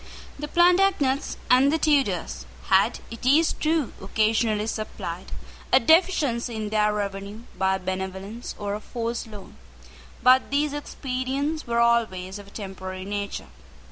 [0.39, 5.31] The Plantagenets and the Tudors had, it is true, occasionally supplied
[5.71, 9.57] a deficiency in their revenue by a benevolence or a forced loan:
[10.23, 13.49] but these expedients were always of a temporary nature.